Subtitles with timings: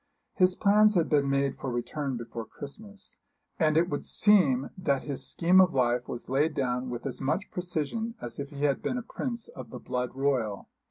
[0.33, 3.17] His plans had been made for return before Christmas;
[3.59, 7.51] and it would seem that his scheme of life was laid down with as much
[7.51, 10.67] precision as if he had been a prince of the blood royal.